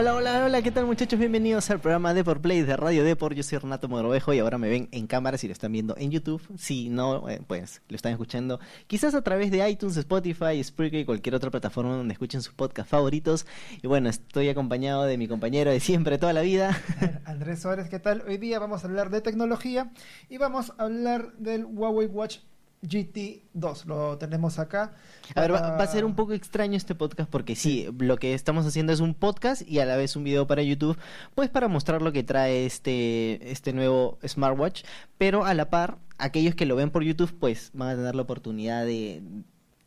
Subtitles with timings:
[0.00, 1.18] Hola, hola, hola, ¿qué tal muchachos?
[1.18, 3.34] Bienvenidos al programa de por Play de Radio Depor.
[3.34, 6.12] Yo soy Renato Morovejo y ahora me ven en cámara si lo están viendo en
[6.12, 6.40] YouTube.
[6.56, 11.04] Si no, eh, pues lo están escuchando quizás a través de iTunes, Spotify, Spreaker y
[11.04, 13.44] cualquier otra plataforma donde escuchen sus podcasts favoritos.
[13.82, 16.80] Y bueno, estoy acompañado de mi compañero de siempre, toda la vida.
[17.24, 18.22] Andrés Suárez, ¿qué tal?
[18.24, 19.90] Hoy día vamos a hablar de tecnología
[20.28, 22.38] y vamos a hablar del Huawei Watch
[22.82, 24.92] GT2, lo tenemos acá.
[25.34, 28.34] A ver, va, va, a ser un poco extraño este podcast porque sí, lo que
[28.34, 30.96] estamos haciendo es un podcast y a la vez un video para YouTube,
[31.34, 34.84] pues para mostrar lo que trae este, este nuevo smartwatch,
[35.18, 38.22] pero a la par, aquellos que lo ven por YouTube, pues van a tener la
[38.22, 39.22] oportunidad de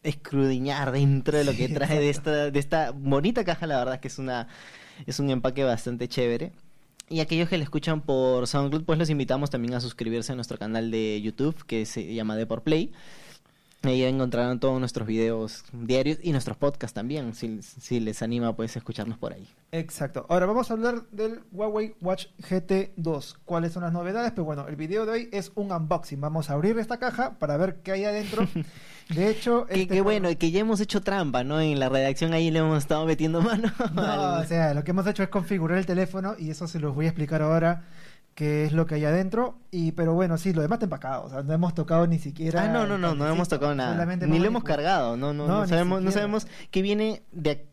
[0.04, 4.08] escrudiñar dentro de lo que trae de esta, de esta bonita caja, la verdad que
[4.08, 4.48] es una
[5.06, 6.52] es un empaque bastante chévere.
[7.12, 10.58] Y aquellos que le escuchan por SoundCloud, pues los invitamos también a suscribirse a nuestro
[10.58, 12.94] canal de YouTube, que se llama The por Play.
[13.84, 18.76] Ahí encontrarán todos nuestros videos diarios y nuestros podcasts también, si, si, les anima, pues
[18.76, 19.48] escucharnos por ahí.
[19.72, 20.28] Exacto.
[20.30, 23.38] Ahora vamos a hablar del Huawei Watch GT2.
[23.44, 24.34] ¿Cuáles son las novedades?
[24.34, 26.22] Pues bueno, el video de hoy es un unboxing.
[26.22, 28.48] Vamos a abrir esta caja para ver qué hay adentro.
[29.10, 30.02] De hecho, que, este...
[30.02, 31.60] bueno, que ya hemos hecho trampa, ¿no?
[31.60, 33.72] En la redacción ahí le hemos estado metiendo mano.
[33.94, 36.94] No, o sea, lo que hemos hecho es configurar el teléfono y eso se los
[36.96, 37.84] voy a explicar ahora
[38.36, 39.60] qué es lo que hay adentro.
[39.72, 41.26] Y pero bueno, sí, lo demás está empacado.
[41.26, 42.64] O sea, no hemos tocado ni siquiera.
[42.64, 44.06] Ah, no, no, no, no hemos tocado nada.
[44.06, 45.18] Ni lo hemos cargado.
[45.18, 47.68] No, no, no, no sabemos, no sabemos que viene de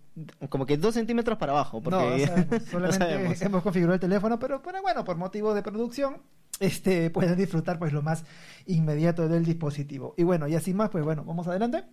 [0.49, 1.81] como que dos centímetros para abajo.
[1.83, 2.63] Porque no, sabemos.
[2.71, 3.43] solamente sabemos.
[3.43, 6.19] hemos configurado el teléfono, pero, pero bueno, por motivo de producción
[6.61, 8.25] este, pueden disfrutar pues lo más
[8.67, 10.15] inmediato del dispositivo.
[10.17, 11.85] Y bueno, y así más, pues bueno, vamos adelante.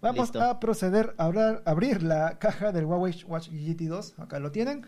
[0.00, 0.42] Vamos Listo.
[0.42, 4.14] a proceder a abrir, abrir, la caja del Huawei Watch GT2.
[4.18, 4.84] Acá lo tienen.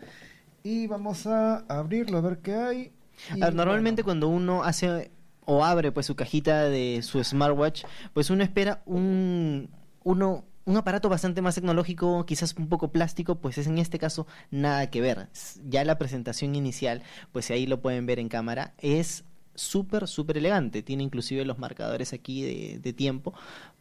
[0.63, 2.93] Y vamos a abrirlo a ver qué hay.
[3.35, 4.05] Ver, normalmente bueno.
[4.05, 5.11] cuando uno hace
[5.45, 9.69] o abre pues su cajita de su smartwatch, pues uno espera un
[10.03, 14.27] uno un aparato bastante más tecnológico, quizás un poco plástico, pues es en este caso
[14.49, 15.29] nada que ver.
[15.67, 20.81] Ya la presentación inicial, pues ahí lo pueden ver en cámara, es súper, súper elegante.
[20.81, 23.33] Tiene inclusive los marcadores aquí de, de, tiempo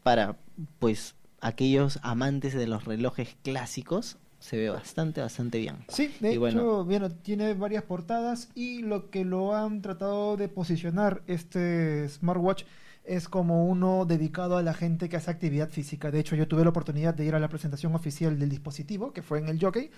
[0.03, 0.37] para,
[0.79, 4.19] pues, aquellos amantes de los relojes clásicos.
[4.43, 5.77] Se ve bastante, bastante bien.
[5.87, 10.37] Sí, de y hecho, bueno, bueno, tiene varias portadas y lo que lo han tratado
[10.37, 12.65] de posicionar este smartwatch
[13.05, 16.11] es como uno dedicado a la gente que hace actividad física.
[16.11, 19.23] De hecho, yo tuve la oportunidad de ir a la presentación oficial del dispositivo, que
[19.23, 19.93] fue en el Jockey.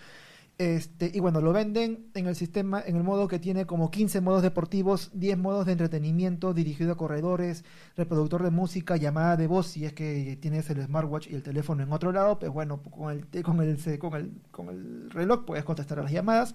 [0.56, 4.20] Este, y bueno, lo venden en el sistema, en el modo que tiene como 15
[4.20, 7.64] modos deportivos, 10 modos de entretenimiento dirigido a corredores,
[7.96, 11.82] reproductor de música, llamada de voz, si es que tienes el smartwatch y el teléfono
[11.82, 15.64] en otro lado, pues bueno, con el, con el, con el, con el reloj puedes
[15.64, 16.54] contestar a las llamadas.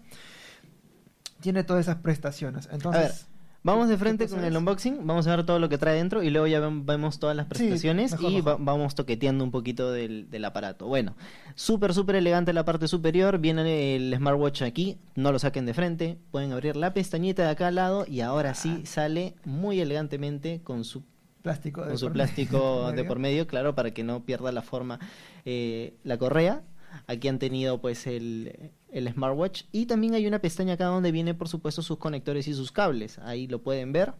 [1.41, 2.69] Tiene todas esas prestaciones.
[2.71, 3.27] Entonces.
[3.61, 6.29] Vamos de frente con el unboxing, vamos a ver todo lo que trae dentro y
[6.29, 8.51] luego ya vemos todas las prestaciones sí, mejor, y mejor.
[8.53, 10.87] Va vamos toqueteando un poquito del, del aparato.
[10.87, 11.15] Bueno,
[11.55, 16.17] súper, súper elegante la parte superior, viene el smartwatch aquí, no lo saquen de frente,
[16.31, 20.85] pueden abrir la pestañita de acá al lado y ahora sí sale muy elegantemente con
[20.85, 21.03] su
[21.41, 24.99] plástico de, con su plástico de por medio, claro, para que no pierda la forma
[25.43, 26.63] eh, la correa.
[27.07, 31.33] Aquí han tenido pues el, el smartwatch y también hay una pestaña acá donde viene
[31.33, 33.19] por supuesto sus conectores y sus cables.
[33.19, 34.13] Ahí lo pueden ver.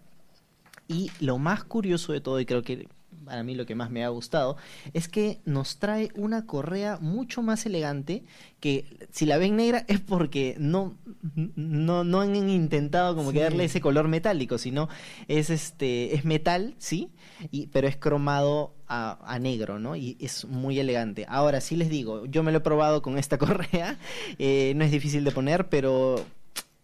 [0.88, 2.88] Y lo más curioso de todo, y creo que
[3.26, 4.58] para mí lo que más me ha gustado,
[4.94, 8.24] es que nos trae una correa mucho más elegante
[8.60, 10.96] que si la ven negra es porque no,
[11.56, 13.38] no, no han intentado como sí.
[13.38, 14.90] que darle ese color metálico, sino
[15.28, 17.10] es este, es metal, sí,
[17.52, 19.96] y, pero es cromado a, a, negro, ¿no?
[19.96, 21.26] Y es muy elegante.
[21.30, 23.98] Ahora sí les digo, yo me lo he probado con esta correa,
[24.38, 26.26] eh, no es difícil de poner, pero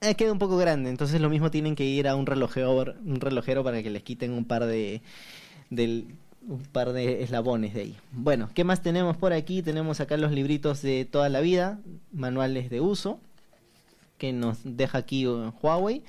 [0.02, 3.20] eh, queda un poco grande, entonces lo mismo tienen que ir a un relojero, un
[3.20, 5.02] relojero para que les quiten un par de
[5.70, 6.06] del
[6.48, 7.98] un par de eslabones de ahí.
[8.12, 9.62] Bueno, ¿qué más tenemos por aquí?
[9.62, 11.80] Tenemos acá los libritos de toda la vida,
[12.12, 13.20] manuales de uso,
[14.18, 16.04] que nos deja aquí Huawei,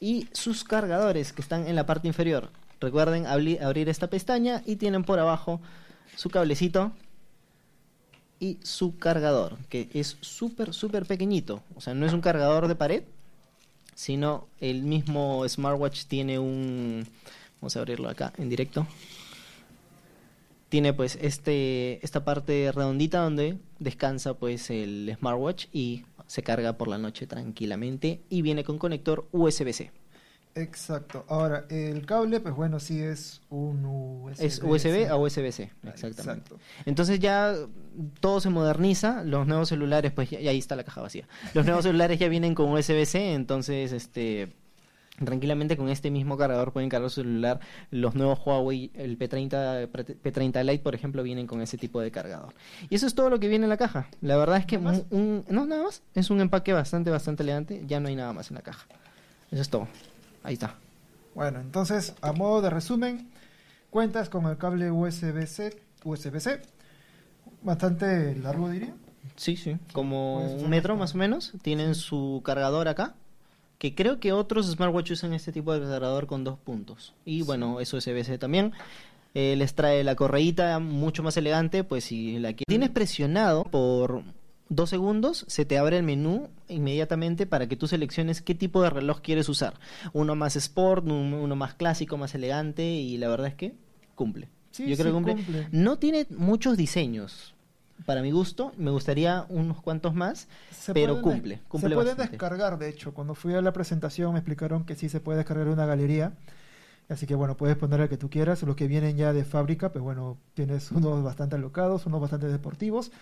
[0.00, 2.50] y sus cargadores que están en la parte inferior.
[2.80, 5.60] Recuerden abrir esta pestaña y tienen por abajo
[6.16, 6.92] su cablecito
[8.40, 11.62] y su cargador, que es súper, súper pequeñito.
[11.76, 13.04] O sea, no es un cargador de pared,
[13.94, 17.06] sino el mismo smartwatch tiene un...
[17.60, 18.84] Vamos a abrirlo acá en directo
[20.72, 26.88] tiene pues este esta parte redondita donde descansa pues el smartwatch y se carga por
[26.88, 29.90] la noche tranquilamente y viene con conector USB-C.
[30.54, 31.26] Exacto.
[31.28, 34.42] Ahora, el cable, pues bueno, sí es un USB.
[34.42, 36.22] Es USB a USB-C, exactamente.
[36.22, 36.58] Exacto.
[36.86, 37.54] Entonces ya
[38.20, 41.28] todo se moderniza, los nuevos celulares, pues ya, ahí está la caja vacía.
[41.52, 44.54] Los nuevos celulares ya vienen con USB-C, entonces este
[45.24, 47.60] Tranquilamente con este mismo cargador pueden cargar su celular.
[47.90, 52.54] Los nuevos Huawei, el P30, P30 Lite, por ejemplo, vienen con ese tipo de cargador.
[52.90, 54.08] Y eso es todo lo que viene en la caja.
[54.20, 56.02] La verdad es que un, no nada más.
[56.14, 57.82] Es un empaque bastante, bastante elegante.
[57.86, 58.86] Ya no hay nada más en la caja.
[59.50, 59.88] Eso es todo.
[60.42, 60.76] Ahí está.
[61.34, 63.30] Bueno, entonces, a modo de resumen,
[63.90, 66.60] cuentas con el cable USB-C, USB-C,
[67.62, 68.94] bastante largo diría.
[69.36, 71.52] Sí, sí, como un metro más o menos.
[71.62, 73.14] Tienen su cargador acá,
[73.82, 77.14] que creo que otros smartwatches usan este tipo de cargador con dos puntos.
[77.24, 78.70] Y bueno, eso es USB-C también.
[79.34, 84.22] Eh, les trae la correíta mucho más elegante, pues si la que tienes presionado por
[84.68, 88.90] dos segundos, se te abre el menú inmediatamente para que tú selecciones qué tipo de
[88.90, 89.74] reloj quieres usar.
[90.12, 93.74] Uno más sport, uno más clásico, más elegante y la verdad es que
[94.14, 94.48] cumple.
[94.78, 95.68] Yo creo que cumple.
[95.72, 97.51] No tiene muchos diseños.
[98.06, 100.48] Para mi gusto, me gustaría unos cuantos más,
[100.92, 101.90] pero cumple, cumple.
[101.90, 103.14] Se pueden descargar, de hecho.
[103.14, 106.32] Cuando fui a la presentación me explicaron que sí se puede descargar una galería.
[107.08, 108.62] Así que bueno, puedes poner el que tú quieras.
[108.62, 113.12] Los que vienen ya de fábrica, pues bueno, tienes unos bastante alocados, unos bastante deportivos.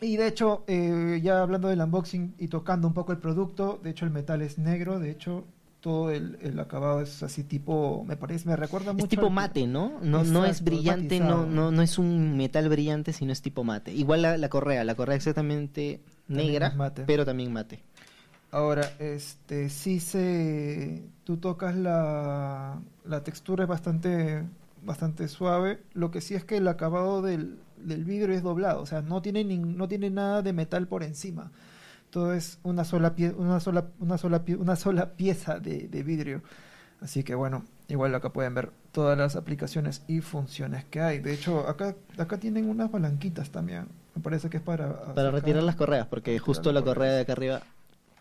[0.00, 3.90] Y de hecho, eh, ya hablando del unboxing y tocando un poco el producto, de
[3.90, 5.44] hecho el metal es negro, de hecho
[5.80, 9.04] todo el, acabado es así tipo, me parece, me recuerda mucho.
[9.04, 9.98] Es tipo mate, ¿no?
[10.02, 13.92] No, no es brillante, no, no, no es un metal brillante, sino es tipo mate.
[13.92, 16.74] Igual la, correa, la correa exactamente negra,
[17.06, 17.82] pero también mate.
[18.52, 24.44] Ahora, este, sí se, tú tocas la, la textura es bastante,
[24.82, 25.82] bastante suave.
[25.92, 29.22] Lo que sí es que el acabado del, del vidrio es doblado, o sea, no
[29.22, 31.52] tiene, no tiene nada de metal por encima.
[32.10, 36.42] Todo es una sola, pie una sola, una sola, una sola pieza de, vidrio.
[37.00, 41.20] Así que bueno, igual acá pueden ver todas las aplicaciones y funciones que hay.
[41.20, 43.86] De hecho, acá, acá tienen unas palanquitas también.
[44.14, 45.14] Me parece que es para...
[45.14, 47.62] Para retirar las correas, porque justo la correa de acá arriba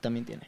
[0.02, 0.48] también tiene.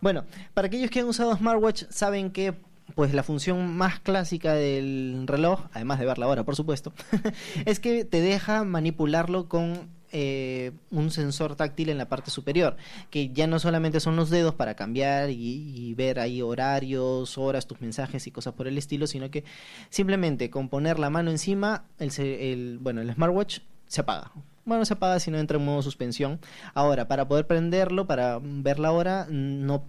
[0.00, 0.24] Bueno,
[0.54, 2.54] para aquellos que han usado smartwatch, saben que
[2.94, 6.92] pues la función más clásica del reloj, además de ver la hora, por supuesto,
[7.66, 12.76] es que te deja manipularlo con eh, un sensor táctil en la parte superior,
[13.10, 17.80] que ya no solamente son los dedos para cambiar y, ver ahí horarios, horas, tus
[17.80, 19.44] mensajes y cosas por el estilo, sino que
[19.90, 24.32] simplemente con poner la mano encima, el, el bueno, el smartwatch se apaga.
[24.64, 26.40] Bueno, se apaga si no entra en modo suspensión.
[26.74, 29.84] Ahora, para poder prenderlo, para ver la hora, no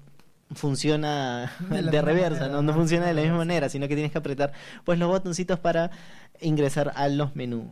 [0.51, 2.61] funciona de, reversa, ¿no?
[2.61, 4.51] no funciona de la misma manera, sino que tienes que apretar
[4.83, 5.91] pues los botoncitos para
[6.41, 7.67] ingresar a los menús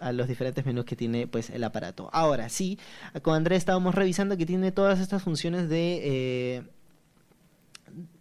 [0.00, 2.08] a los diferentes menús que tiene pues el aparato.
[2.12, 2.78] Ahora sí,
[3.22, 6.62] con Andrés estábamos revisando que tiene todas estas funciones de eh,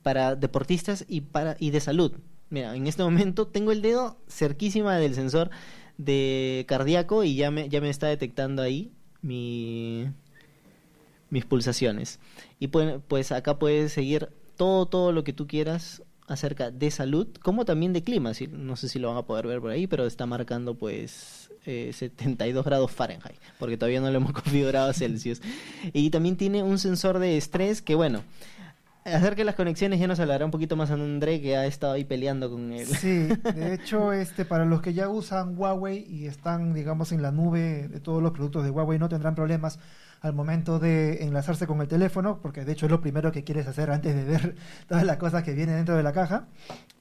[0.01, 2.13] para deportistas y para y de salud.
[2.49, 5.51] Mira, en este momento tengo el dedo cerquísima del sensor
[5.97, 8.91] de cardíaco y ya me ya me está detectando ahí
[9.21, 10.09] mi
[11.29, 12.19] mis pulsaciones.
[12.59, 17.65] Y pues, acá puedes seguir todo, todo lo que tú quieras acerca de salud, como
[17.65, 18.31] también de clima.
[18.51, 21.91] No sé si lo van a poder ver por ahí, pero está marcando pues eh,
[21.93, 25.41] 72 grados Fahrenheit, porque todavía no lo hemos configurado a Celsius.
[25.93, 28.23] Y también tiene un sensor de estrés que, bueno,
[29.05, 32.03] acerca de las conexiones ya nos hablará un poquito más André, que ha estado ahí
[32.03, 32.87] peleando con él.
[32.87, 37.31] Sí, de hecho, este, para los que ya usan Huawei y están, digamos, en la
[37.31, 39.79] nube de todos los productos de Huawei, no tendrán problemas
[40.21, 43.67] al momento de enlazarse con el teléfono, porque de hecho es lo primero que quieres
[43.67, 44.55] hacer antes de ver
[44.87, 46.47] todas las cosas que vienen dentro de la caja.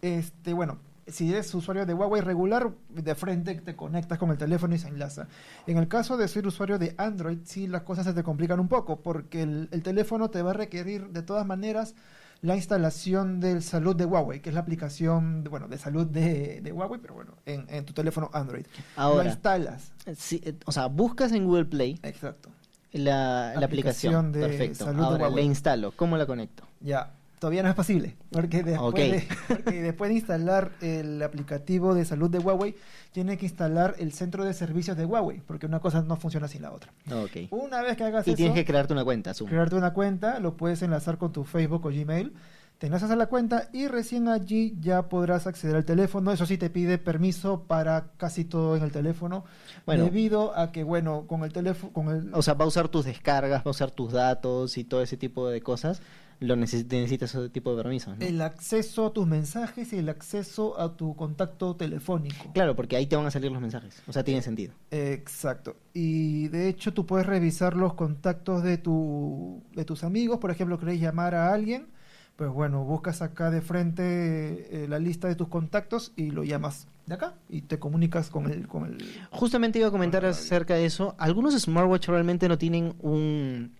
[0.02, 4.74] Este, bueno, si eres usuario de Huawei regular, de frente te conectas con el teléfono
[4.74, 5.28] y se enlaza.
[5.66, 8.68] En el caso de ser usuario de Android, sí las cosas se te complican un
[8.68, 11.94] poco, porque el, teléfono te va a requerir de todas maneras
[12.42, 16.72] la instalación del salud de Huawei, que es la aplicación de, bueno, de salud de,
[16.74, 18.66] Huawei, pero bueno, en, tu teléfono Android.
[18.96, 19.92] Ahora, lo instalas.
[20.16, 21.98] Sí, o sea, buscas en Google Play.
[22.02, 22.50] Exacto
[22.98, 24.32] la, aplicación.
[24.32, 24.88] de Perfecto.
[24.88, 25.92] Ahora la instalo.
[25.96, 26.64] ¿Cómo la conecto?
[26.80, 28.16] Ya, todavía no es posible.
[28.30, 29.28] Porque después,
[29.64, 32.74] de, después de instalar el aplicativo de salud de Huawei,
[33.12, 36.62] tiene que instalar el centro de servicios de Huawei, porque una cosa no funciona sin
[36.62, 36.92] la otra.
[37.24, 37.48] Okay.
[37.50, 38.34] Una vez que hagas y eso.
[38.34, 41.86] Y tienes que crearte una cuenta, Crearte una cuenta, lo puedes enlazar con tu Facebook
[41.86, 42.32] o Gmail
[42.78, 46.30] te enlazas a la cuenta y recién allí ya podrás acceder al teléfono.
[46.30, 49.44] Eso sí te pide permiso para casi todo en el teléfono.
[49.86, 51.92] Bueno, debido a que, bueno, con el teléfono...
[51.92, 52.34] Con el...
[52.34, 55.16] O sea, va a usar tus descargas, va a usar tus datos y todo ese
[55.16, 56.02] tipo de cosas.
[56.38, 58.14] Lo necesitas ese tipo de permisos.
[58.20, 62.52] El acceso a tus mensajes y el acceso a tu contacto telefónico.
[62.52, 64.02] Claro, porque ahí te van a salir los mensajes.
[64.06, 64.74] O sea, tiene sentido.
[64.90, 65.76] Exacto.
[65.94, 70.38] Y de hecho tú puedes revisar los contactos de, tu, de tus amigos.
[70.38, 71.95] Por ejemplo, querés llamar a alguien
[72.36, 76.86] pues bueno, buscas acá de frente eh, la lista de tus contactos y lo llamas
[77.06, 78.68] de acá y te comunicas con el...
[78.68, 78.98] Con el
[79.30, 81.14] Justamente iba a comentar acerca de eso.
[81.18, 83.74] Algunos smartwatch realmente no tienen un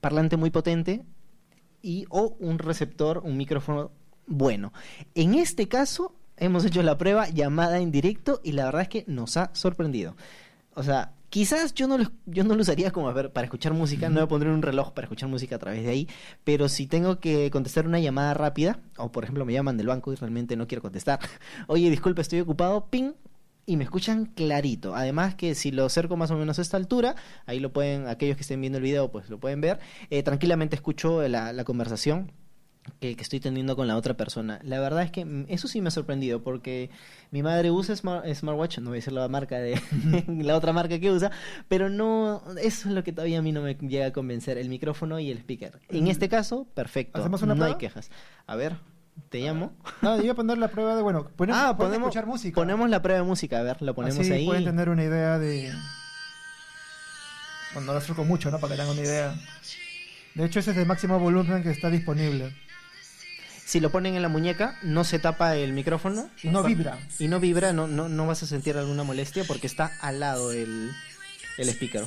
[0.00, 1.04] parlante muy potente
[1.82, 3.90] y o un receptor, un micrófono
[4.26, 4.72] bueno.
[5.14, 9.04] En este caso, hemos hecho la prueba llamada en directo y la verdad es que
[9.08, 10.16] nos ha sorprendido.
[10.74, 14.16] O sea, quizás yo no lo, yo no lo usaría como para escuchar música, no
[14.16, 16.08] voy a poner un reloj para escuchar música a través de ahí,
[16.44, 20.12] pero si tengo que contestar una llamada rápida, o por ejemplo me llaman del banco
[20.12, 21.20] y realmente no quiero contestar,
[21.66, 23.12] oye, disculpe, estoy ocupado, ping,
[23.68, 24.94] y me escuchan clarito.
[24.94, 27.16] Además que si lo acerco más o menos a esta altura,
[27.46, 29.80] ahí lo pueden, aquellos que estén viendo el video, pues lo pueden ver,
[30.10, 32.30] eh, tranquilamente escucho la, la conversación
[33.00, 34.60] que, estoy teniendo con la otra persona.
[34.62, 36.90] La verdad es que eso sí me ha sorprendido porque
[37.30, 39.80] mi madre usa smartwatch, no voy a decir la marca de
[40.28, 41.30] la otra marca que usa,
[41.68, 44.68] pero no, eso es lo que todavía a mí no me llega a convencer, el
[44.68, 45.80] micrófono y el speaker.
[45.88, 46.08] En mm.
[46.08, 48.10] este caso, perfecto, ¿Hacemos una no hay quejas.
[48.46, 48.76] A ver,
[49.28, 49.72] te llamo.
[50.02, 52.54] No, iba a poner la prueba de, bueno, ponemos, ah, podemos escuchar música.
[52.54, 54.46] Ponemos la prueba de música, a ver, lo ponemos Así ahí.
[54.46, 55.72] pueden tener una idea de...
[57.72, 58.58] Bueno, no lo acerco mucho, ¿no?
[58.58, 59.34] Para que tengan una idea.
[60.34, 62.54] De hecho, ese es el máximo volumen que está disponible
[63.66, 66.30] si lo ponen en la muñeca, no se tapa el micrófono.
[66.44, 67.00] No vibra.
[67.18, 70.52] Y no vibra, no, no, no vas a sentir alguna molestia porque está al lado
[70.52, 70.92] el,
[71.58, 72.04] el speaker.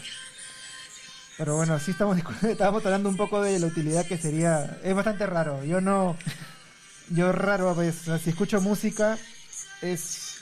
[1.37, 4.79] Pero bueno, sí estamos, estábamos hablando un poco de la utilidad que sería.
[4.85, 5.65] Es bastante raro.
[5.65, 6.15] Yo no.
[7.09, 8.21] Yo raro veces.
[8.21, 9.17] si escucho música,
[9.81, 10.37] es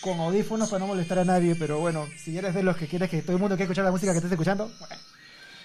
[0.00, 1.56] con audífonos para no molestar a nadie.
[1.56, 3.90] Pero bueno, si eres de los que quieres que todo el mundo quiera escuchar la
[3.90, 4.70] música que estés escuchando,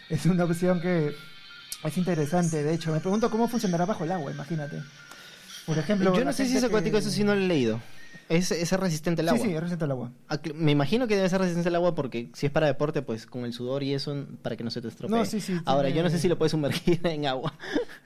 [0.10, 1.14] es una opción que
[1.84, 2.92] es interesante, de hecho.
[2.92, 4.82] Me pregunto cómo funcionará bajo el agua, imagínate.
[5.66, 7.82] Por ejemplo, yo no sé si es acuático, eso sí no lo he leído.
[8.30, 9.40] ¿Es, ¿Es, resistente al agua?
[9.40, 10.12] Sí, sí, es resistente al agua.
[10.54, 13.46] Me imagino que debe ser resistente al agua porque si es para deporte, pues con
[13.46, 15.18] el sudor y eso, para que no se te estropee.
[15.18, 17.54] No, sí, sí, Ahora, yo no sé si lo puedes sumergir en agua.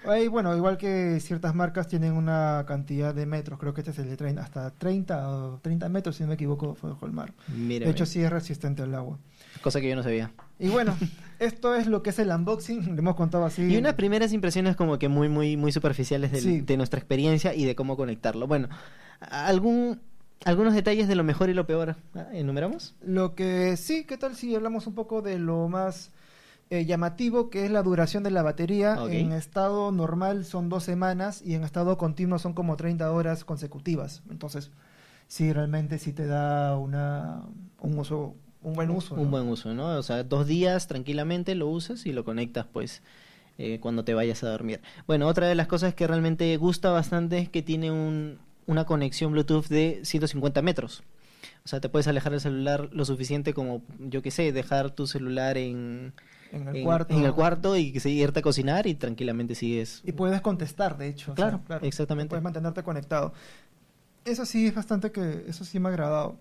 [0.05, 3.99] Ahí, bueno, igual que ciertas marcas tienen una cantidad de metros, creo que este es
[3.99, 7.13] el de 30, hasta 30 o 30 metros, si no me equivoco, fue bajo el
[7.13, 7.33] mar.
[7.47, 9.17] de hecho, sí es resistente al agua.
[9.61, 10.31] Cosa que yo no sabía.
[10.59, 10.95] Y bueno,
[11.39, 13.63] esto es lo que es el unboxing, le hemos contado así.
[13.63, 17.75] Y unas primeras impresiones como que muy, muy, muy superficiales de nuestra experiencia y de
[17.75, 18.47] cómo conectarlo.
[18.47, 18.69] Bueno,
[19.19, 19.99] algún
[20.43, 21.95] algunos detalles de lo mejor y lo peor.
[22.15, 22.95] Ah, ¿Enumeramos?
[23.01, 26.11] Lo que sí, ¿qué tal si hablamos un poco de lo más
[26.69, 28.97] eh, llamativo, que es la duración de la batería?
[29.09, 34.23] En estado normal son dos semanas y en estado continuo son como 30 horas consecutivas.
[34.29, 34.71] Entonces,
[35.27, 37.43] sí, realmente sí te da una,
[37.79, 39.15] un uso, un buen uso.
[39.15, 39.97] Un buen uso, ¿no?
[39.97, 43.01] O sea, dos días tranquilamente lo usas y lo conectas, pues.
[43.57, 44.81] Eh, cuando te vayas a dormir.
[45.05, 49.33] Bueno, otra de las cosas que realmente gusta bastante es que tiene un, una conexión
[49.33, 51.03] Bluetooth de 150 metros.
[51.63, 55.05] O sea, te puedes alejar el celular lo suficiente como, yo qué sé, dejar tu
[55.05, 56.13] celular en,
[56.51, 57.13] en el, cuarto.
[57.13, 60.01] en el cuarto y seguirte a cocinar y tranquilamente sigues.
[60.05, 61.35] Y puedes contestar, de hecho.
[61.35, 61.85] Claro, claro.
[61.85, 62.29] exactamente.
[62.29, 63.33] Puedes mantenerte conectado.
[64.25, 66.37] Eso sí es bastante que, eso sí me ha agradado.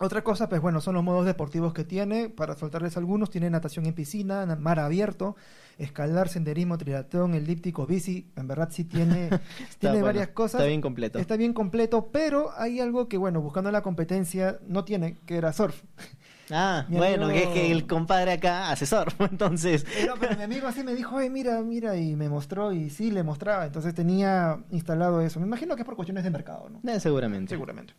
[0.00, 2.28] Otra cosa, pues bueno, son los modos deportivos que tiene.
[2.28, 5.34] Para soltarles algunos, tiene natación en piscina, mar abierto,
[5.76, 8.30] escalar, senderismo, triatlón, elíptico, bici.
[8.36, 9.28] En verdad sí tiene,
[9.80, 10.60] tiene varias cosas.
[10.60, 11.18] Está bien completo.
[11.18, 15.52] Está bien completo, pero hay algo que, bueno, buscando la competencia, no tiene, que era
[15.52, 15.82] surf.
[16.50, 19.84] Ah, bueno, que es que el compadre acá hace surf, entonces...
[19.94, 23.10] Pero, pero mi amigo así me dijo, oye, mira, mira, y me mostró, y sí,
[23.10, 23.66] le mostraba.
[23.66, 25.40] Entonces tenía instalado eso.
[25.40, 26.90] Me imagino que es por cuestiones de mercado, ¿no?
[26.90, 27.50] Eh, seguramente.
[27.50, 27.92] Seguramente.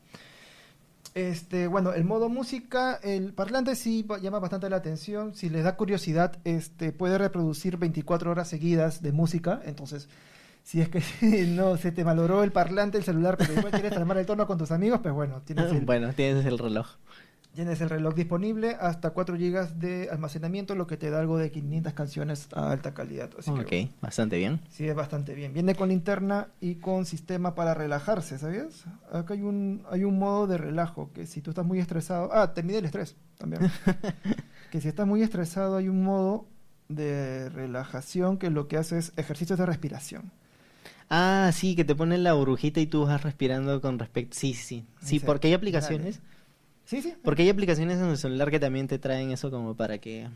[1.28, 5.36] Este, bueno, el modo música, el parlante sí llama bastante la atención.
[5.36, 9.62] Si les da curiosidad, este, puede reproducir 24 horas seguidas de música.
[9.66, 10.08] Entonces,
[10.64, 11.02] si es que
[11.48, 14.58] no se te maloró el parlante, el celular, pero igual quieres armar el tono con
[14.58, 16.88] tus amigos, pues bueno, tienes el, bueno, tienes el reloj.
[17.54, 21.52] Tienes el reloj disponible hasta 4 GB de almacenamiento, lo que te da algo de
[21.52, 23.32] 500 canciones a alta calidad.
[23.38, 24.62] Así ok, bastante bien.
[24.70, 25.52] Sí, es bastante bien.
[25.54, 28.86] Viene con linterna y con sistema para relajarse, ¿sabías?
[29.12, 32.30] Acá hay un, hay un modo de relajo que si tú estás muy estresado...
[32.32, 33.64] Ah, te mide el estrés también.
[34.72, 36.46] que si estás muy estresado hay un modo
[36.88, 40.32] de relajación que lo que hace es ejercicios de respiración.
[41.10, 44.38] Ah, sí, que te ponen la burbujita y tú vas respirando con respecto...
[44.38, 45.20] Sí, sí, sí.
[45.20, 46.22] porque hay aplicaciones...
[46.90, 47.14] Sí, sí.
[47.24, 50.28] Porque hay aplicaciones en el celular que también te traen eso como para que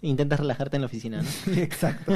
[0.00, 1.52] intentas relajarte en la oficina, ¿no?
[1.52, 2.14] Exacto.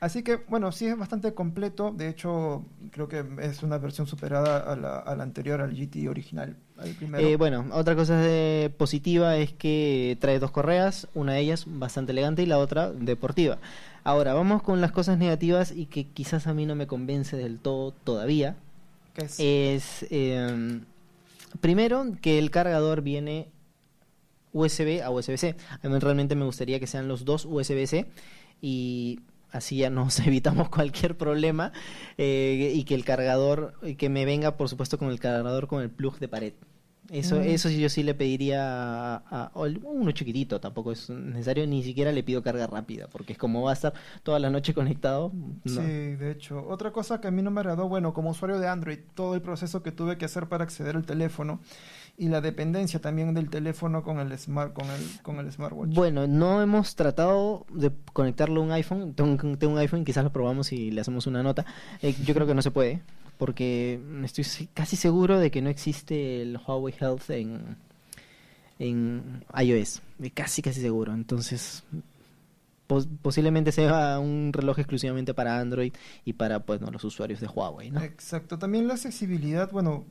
[0.00, 1.92] Así que, bueno, sí es bastante completo.
[1.94, 6.56] De hecho, creo que es una versión superada a la, anterior, al GT original.
[7.18, 12.12] Eh, bueno, otra cosa de positiva es que trae dos correas, una de ellas bastante
[12.12, 13.58] elegante y la otra deportiva.
[14.04, 17.58] Ahora, vamos con las cosas negativas y que quizás a mí no me convence del
[17.58, 18.56] todo todavía.
[19.12, 19.38] ¿Qué es?
[19.38, 20.86] Es em,
[21.60, 23.48] Primero, que el cargador viene
[24.52, 25.56] USB a USB-C.
[25.82, 28.06] A mí realmente me gustaría que sean los dos USB-C
[28.60, 31.72] y así ya nos evitamos cualquier problema
[32.18, 35.90] eh, y que el cargador, que me venga por supuesto con el cargador con el
[35.90, 36.52] plug de pared.
[37.10, 37.42] Eso, Mm.
[37.42, 42.22] eso sí yo sí le pediría a, uno chiquitito, tampoco es necesario, ni siquiera le
[42.22, 45.32] pido carga rápida, porque es como va a estar toda la noche conectado.
[45.34, 45.70] no.
[45.70, 46.64] Sí, de hecho.
[46.68, 49.42] Otra cosa que a mí no me agradó, bueno, como usuario de Android, todo el
[49.42, 51.60] proceso que tuve que hacer para acceder al teléfono
[52.16, 55.94] y la dependencia también del teléfono con el smart con el con el smartwatch.
[55.94, 59.14] Bueno, no hemos tratado de conectarlo a un iPhone.
[59.14, 61.64] Tengo, un- tengo un iPhone, quizás lo probamos y le hacemos una nota.
[62.02, 63.02] Eh, yo creo que no se puede,
[63.40, 64.44] porque estoy
[64.74, 67.76] casi seguro de que no existe el Huawei Health en,
[68.78, 70.02] en iOS.
[70.34, 71.12] Casi, casi seguro.
[71.14, 71.82] Entonces,
[72.86, 75.92] pos- posiblemente sea un reloj exclusivamente para Android
[76.24, 78.02] y para pues no, los usuarios de Huawei, ¿no?
[78.02, 78.58] Exacto.
[78.58, 80.04] También la accesibilidad, bueno,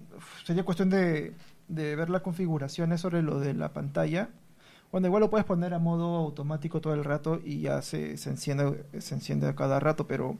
[0.44, 1.34] sería cuestión de,
[1.68, 4.30] de ver las configuraciones sobre lo de la pantalla.
[4.92, 8.32] Bueno, igual lo puedes poner a modo automático todo el rato y ya se, se
[8.32, 10.36] enciende se enciende a cada rato, pero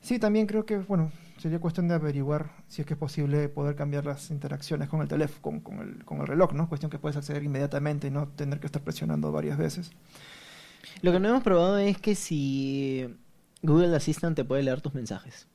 [0.00, 3.74] sí, también creo que, bueno, sería cuestión de averiguar si es que es posible poder
[3.74, 6.68] cambiar las interacciones con el teléfono, con, con el, con el reloj, ¿no?
[6.68, 9.90] Cuestión que puedes acceder inmediatamente y no tener que estar presionando varias veces.
[11.02, 13.06] Lo que no hemos probado es que si
[13.62, 15.48] Google Assistant te puede leer tus mensajes.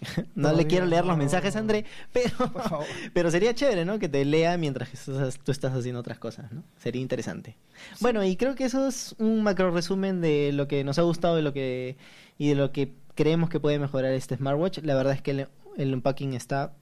[0.34, 2.36] no le quiero leer los mensajes, André, pero,
[3.14, 3.98] pero sería chévere, ¿no?
[3.98, 6.62] Que te lea mientras que estás- tú estás haciendo otras cosas, ¿no?
[6.76, 7.56] Sería interesante.
[8.00, 11.36] Bueno, y creo que eso es un macro resumen de lo que nos ha gustado
[11.36, 11.96] de lo que,
[12.38, 14.78] y de lo que creemos que puede mejorar este smartwatch.
[14.84, 16.74] La verdad es que el, el unpacking está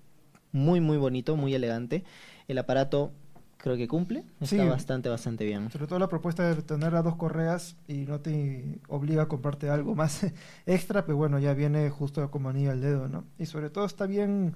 [0.52, 2.04] muy, muy bonito, muy elegante.
[2.48, 3.12] El aparato
[3.56, 4.68] creo que cumple, está Sí.
[4.68, 5.70] bastante, bastante bien.
[5.70, 9.70] Sobre todo la propuesta de tener las dos correas y no te obliga a comprarte
[9.70, 10.26] algo más
[10.66, 13.24] extra, pero bueno, ya viene justo como anillo al dedo, ¿no?
[13.38, 14.52] Y sobre todo está bien,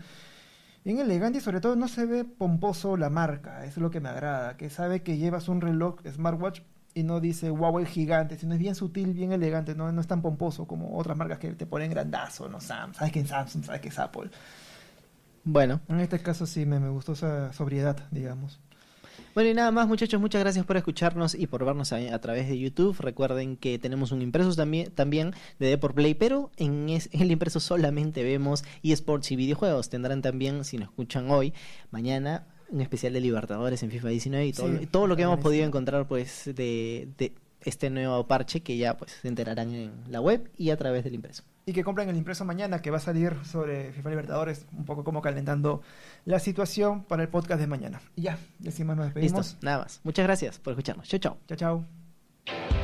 [0.85, 4.11] bien elegante y sobre todo no se ve pomposo la marca, es lo que me
[4.11, 6.61] agrada, que sabe que llevas un reloj smartwatch
[6.99, 10.23] y no dice Huawei gigante, sino es bien sutil, bien elegante, no, no es tan
[10.23, 12.61] pomposo como otras marcas que te ponen grandazo, ¿no?
[12.61, 14.31] Sam, sabes que es Samsung, sabes que es Apple.
[15.45, 18.61] Bueno, En este caso sí me, me gustó esa sobriedad, digamos.
[19.35, 22.49] Bueno, y nada más, muchachos, muchas gracias por escucharnos y por vernos a, a través
[22.49, 22.97] de YouTube.
[23.01, 27.31] Recuerden que tenemos un impreso también, también de Deport Play, pero en, es- en el
[27.31, 29.89] impreso solamente vemos eSports y videojuegos.
[29.91, 31.55] Tendrán también, si nos escuchan hoy,
[31.91, 35.23] mañana, un especial de Libertadores en FIFA 19 y todo, Sí, y todo lo que
[35.23, 39.93] hemos podido encontrar pues de, de este nuevo parche que ya pues se enterarán en
[40.09, 41.43] la web y a través del impreso.
[41.67, 45.05] Y que compren el impreso mañana, que va a salir sobre FIFA Libertadores, un poco
[45.05, 45.83] como calentando
[46.25, 48.01] la situación para el podcast de mañana.
[48.17, 49.47] Y ya, decimos nos despedimos.
[49.47, 50.01] Listo, nada más.
[50.03, 51.09] Muchas gracias por escucharnos.
[51.09, 51.37] Chau, chau.
[51.47, 52.78] Chao, chao.